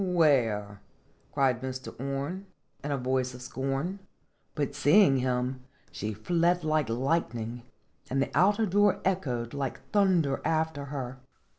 [0.03, 0.81] "Where?"
[1.31, 1.93] cried Mr.
[1.99, 2.47] Orne,
[2.83, 3.99] in a voice of scorn.
[4.55, 7.61] But, seeing him, she fled like light ning,
[8.09, 11.19] and the outer door echoed like thunder after her.